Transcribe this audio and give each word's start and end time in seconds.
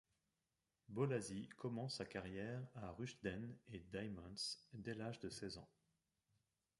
Bolasie 0.89 1.47
commence 1.55 1.97
sa 1.97 2.05
carrière 2.05 2.65
à 2.73 2.89
Rushden 2.89 3.55
& 3.71 3.91
Diamonds 3.93 4.57
dès 4.73 4.95
l'âge 4.95 5.19
de 5.19 5.29
seize 5.29 5.59
ans. 5.59 5.69